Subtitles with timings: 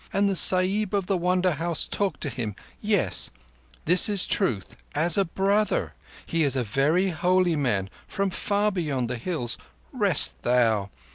[0.11, 3.29] "And the Sahib of the Wonder House talked to him—yes,
[3.85, 5.93] this is truth as a brother.
[6.25, 9.59] He is a very holy man, from far beyond the Hills.
[9.91, 10.89] Rest, thou.